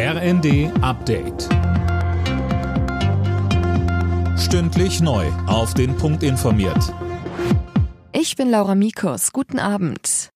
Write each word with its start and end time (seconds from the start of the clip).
RND 0.00 0.70
Update. 0.80 1.48
Stündlich 4.38 5.00
neu. 5.00 5.26
Auf 5.48 5.74
den 5.74 5.96
Punkt 5.96 6.22
informiert. 6.22 6.94
Ich 8.12 8.36
bin 8.36 8.48
Laura 8.48 8.76
Mikos. 8.76 9.32
Guten 9.32 9.58
Abend. 9.58 10.30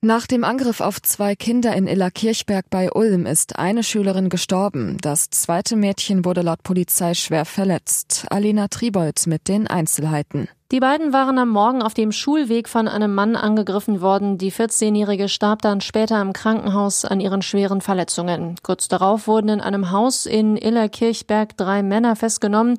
Nach 0.00 0.26
dem 0.26 0.42
Angriff 0.42 0.80
auf 0.80 1.00
zwei 1.00 1.36
Kinder 1.36 1.76
in 1.76 1.86
Illerkirchberg 1.86 2.68
bei 2.70 2.90
Ulm 2.90 3.24
ist 3.24 3.56
eine 3.56 3.84
Schülerin 3.84 4.30
gestorben. 4.30 4.98
Das 5.00 5.30
zweite 5.30 5.76
Mädchen 5.76 6.24
wurde 6.24 6.42
laut 6.42 6.64
Polizei 6.64 7.14
schwer 7.14 7.44
verletzt. 7.44 8.26
Alina 8.30 8.66
Tribold 8.66 9.28
mit 9.28 9.46
den 9.46 9.68
Einzelheiten. 9.68 10.48
Die 10.74 10.80
beiden 10.80 11.12
waren 11.12 11.38
am 11.38 11.50
Morgen 11.50 11.82
auf 11.82 11.94
dem 11.94 12.10
Schulweg 12.10 12.68
von 12.68 12.88
einem 12.88 13.14
Mann 13.14 13.36
angegriffen 13.36 14.00
worden. 14.00 14.38
Die 14.38 14.50
14-Jährige 14.50 15.28
starb 15.28 15.62
dann 15.62 15.80
später 15.80 16.20
im 16.20 16.32
Krankenhaus 16.32 17.04
an 17.04 17.20
ihren 17.20 17.42
schweren 17.42 17.80
Verletzungen. 17.80 18.56
Kurz 18.64 18.88
darauf 18.88 19.28
wurden 19.28 19.50
in 19.50 19.60
einem 19.60 19.92
Haus 19.92 20.26
in 20.26 20.56
Illerkirchberg 20.56 21.56
drei 21.56 21.84
Männer 21.84 22.16
festgenommen. 22.16 22.76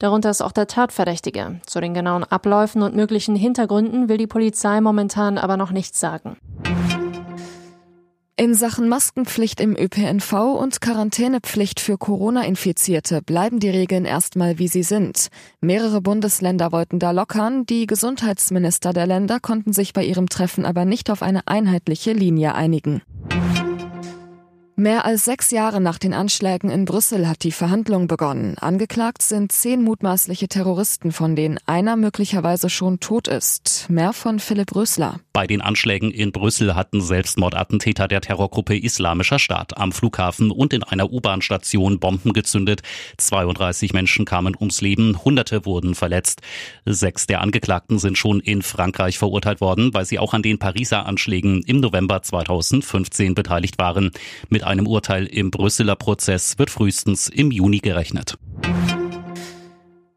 Darunter 0.00 0.30
ist 0.30 0.42
auch 0.42 0.50
der 0.50 0.66
Tatverdächtige. 0.66 1.60
Zu 1.66 1.80
den 1.80 1.94
genauen 1.94 2.24
Abläufen 2.24 2.82
und 2.82 2.96
möglichen 2.96 3.36
Hintergründen 3.36 4.08
will 4.08 4.18
die 4.18 4.26
Polizei 4.26 4.80
momentan 4.80 5.38
aber 5.38 5.56
noch 5.56 5.70
nichts 5.70 6.00
sagen. 6.00 6.38
In 8.38 8.52
Sachen 8.52 8.90
Maskenpflicht 8.90 9.62
im 9.62 9.74
ÖPNV 9.74 10.34
und 10.60 10.82
Quarantänepflicht 10.82 11.80
für 11.80 11.96
Corona-Infizierte 11.96 13.22
bleiben 13.22 13.60
die 13.60 13.70
Regeln 13.70 14.04
erstmal 14.04 14.58
wie 14.58 14.68
sie 14.68 14.82
sind. 14.82 15.28
Mehrere 15.62 16.02
Bundesländer 16.02 16.70
wollten 16.70 16.98
da 16.98 17.12
lockern, 17.12 17.64
die 17.64 17.86
Gesundheitsminister 17.86 18.92
der 18.92 19.06
Länder 19.06 19.40
konnten 19.40 19.72
sich 19.72 19.94
bei 19.94 20.04
ihrem 20.04 20.28
Treffen 20.28 20.66
aber 20.66 20.84
nicht 20.84 21.08
auf 21.08 21.22
eine 21.22 21.48
einheitliche 21.48 22.12
Linie 22.12 22.54
einigen. 22.54 23.00
Mehr 24.78 25.06
als 25.06 25.24
sechs 25.24 25.52
Jahre 25.52 25.80
nach 25.80 25.96
den 25.96 26.12
Anschlägen 26.12 26.68
in 26.68 26.84
Brüssel 26.84 27.26
hat 27.26 27.44
die 27.44 27.50
Verhandlung 27.52 28.08
begonnen. 28.08 28.58
Angeklagt 28.58 29.22
sind 29.22 29.50
zehn 29.50 29.82
mutmaßliche 29.82 30.48
Terroristen, 30.48 31.12
von 31.12 31.34
denen 31.34 31.58
einer 31.64 31.96
möglicherweise 31.96 32.68
schon 32.68 33.00
tot 33.00 33.26
ist. 33.26 33.86
Mehr 33.88 34.12
von 34.12 34.38
Philipp 34.38 34.74
Rösler. 34.74 35.18
Bei 35.32 35.46
den 35.46 35.62
Anschlägen 35.62 36.10
in 36.10 36.30
Brüssel 36.30 36.74
hatten 36.74 37.00
Selbstmordattentäter 37.00 38.06
der 38.06 38.20
Terrorgruppe 38.20 38.76
Islamischer 38.76 39.38
Staat 39.38 39.78
am 39.78 39.92
Flughafen 39.92 40.50
und 40.50 40.74
in 40.74 40.82
einer 40.82 41.10
U-Bahn-Station 41.10 41.98
Bomben 41.98 42.34
gezündet. 42.34 42.82
32 43.16 43.94
Menschen 43.94 44.26
kamen 44.26 44.54
ums 44.60 44.82
Leben, 44.82 45.24
Hunderte 45.24 45.64
wurden 45.64 45.94
verletzt. 45.94 46.42
Sechs 46.84 47.26
der 47.26 47.40
Angeklagten 47.40 47.98
sind 47.98 48.18
schon 48.18 48.40
in 48.40 48.60
Frankreich 48.60 49.16
verurteilt 49.16 49.62
worden, 49.62 49.94
weil 49.94 50.04
sie 50.04 50.18
auch 50.18 50.34
an 50.34 50.42
den 50.42 50.58
Pariser 50.58 51.06
Anschlägen 51.06 51.62
im 51.62 51.80
November 51.80 52.20
2015 52.20 53.34
beteiligt 53.34 53.78
waren. 53.78 54.10
Mit 54.50 54.65
einem 54.66 54.86
Urteil 54.86 55.26
im 55.26 55.50
Brüsseler 55.50 55.96
Prozess 55.96 56.58
wird 56.58 56.70
frühestens 56.70 57.28
im 57.28 57.50
Juni 57.50 57.78
gerechnet. 57.78 58.36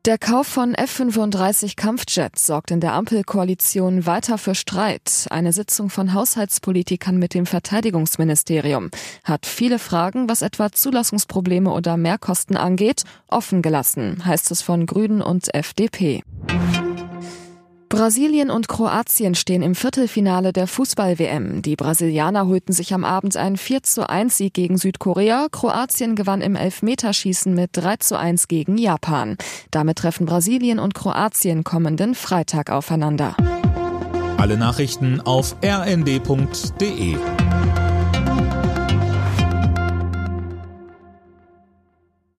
Der 0.06 0.18
Kauf 0.18 0.48
von 0.48 0.76
F-35 0.76 1.76
Kampfjets 1.76 2.46
sorgt 2.46 2.72
in 2.72 2.80
der 2.80 2.94
Ampelkoalition 2.94 4.06
weiter 4.06 4.38
für 4.38 4.56
Streit. 4.56 5.28
Eine 5.30 5.52
Sitzung 5.52 5.90
von 5.90 6.14
Haushaltspolitikern 6.14 7.18
mit 7.18 7.34
dem 7.34 7.46
Verteidigungsministerium 7.46 8.92
hat 9.26 9.46
viele 9.46 9.78
Fragen, 9.78 10.30
was 10.30 10.42
etwa 10.42 10.72
Zulassungsprobleme 10.72 11.70
oder 11.70 11.98
Mehrkosten 11.98 12.56
angeht, 12.56 13.04
offen 13.28 13.62
gelassen, 13.62 14.24
heißt 14.26 14.52
es 14.52 14.62
von 14.62 14.86
Grünen 14.86 15.22
und 15.22 15.54
FDP. 15.54 16.24
Brasilien 17.90 18.52
und 18.52 18.68
Kroatien 18.68 19.34
stehen 19.34 19.64
im 19.64 19.74
Viertelfinale 19.74 20.54
der 20.54 20.68
Fußball-WM. 20.68 21.64
Die 21.64 21.76
Brasilianer 21.76 22.46
holten 22.46 22.72
sich 22.72 22.94
am 22.94 23.04
Abend 23.04 23.36
einen 23.36 23.58
4 23.58 23.82
zu 23.82 24.08
1 24.08 24.38
Sieg 24.38 24.54
gegen 24.54 24.78
Südkorea. 24.78 25.48
Kroatien 25.52 26.16
gewann 26.16 26.42
im 26.42 26.56
Elfmeterschießen 26.56 27.52
mit 27.54 27.72
3 27.74 27.98
zu 27.98 28.20
1 28.20 28.48
gegen 28.48 28.78
Japan. 28.78 29.38
Damit 29.72 29.98
treffen 29.98 30.28
Brasilien 30.28 30.78
und 30.78 30.94
Kroatien 30.94 31.64
kommenden 31.64 32.14
Freitag 32.14 32.70
aufeinander. 32.70 33.36
Alle 34.38 34.56
Nachrichten 34.56 35.20
auf 35.22 35.56
rnd.de 35.66 37.18